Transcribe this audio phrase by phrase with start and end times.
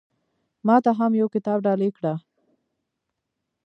[0.67, 2.13] ما ته هم يو کتاب ډالۍ کړه